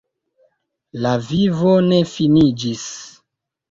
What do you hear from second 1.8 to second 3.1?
ne finiĝis.